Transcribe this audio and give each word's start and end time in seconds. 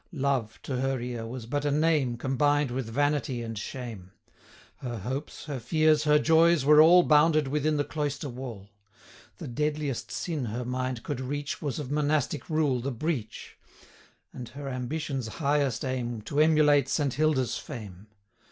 Love, 0.13 0.59
to 0.63 0.77
her 0.81 0.99
ear, 0.99 1.27
was 1.27 1.45
but 1.45 1.63
a 1.63 1.69
name, 1.69 2.17
Combined 2.17 2.71
with 2.71 2.89
vanity 2.89 3.43
and 3.43 3.55
shame; 3.55 4.09
Her 4.77 4.97
hopes, 4.97 5.45
her 5.45 5.59
fears, 5.59 6.05
her 6.05 6.17
joys, 6.17 6.65
were 6.65 6.81
all 6.81 7.03
55 7.03 7.07
Bounded 7.07 7.47
within 7.49 7.77
the 7.77 7.83
cloister 7.83 8.27
wall: 8.27 8.71
The 9.37 9.47
deadliest 9.47 10.09
sin 10.09 10.45
her 10.45 10.65
mind 10.65 11.03
could 11.03 11.19
reach 11.21 11.61
Was 11.61 11.77
of 11.77 11.91
monastic 11.91 12.49
rule 12.49 12.79
the 12.81 12.89
breach; 12.89 13.59
And 14.33 14.49
her 14.49 14.67
ambition's 14.69 15.27
highest 15.27 15.85
aim 15.85 16.23
To 16.23 16.39
emulate 16.39 16.89
Saint 16.89 17.13
Hilda's 17.13 17.59
fame. 17.59 18.07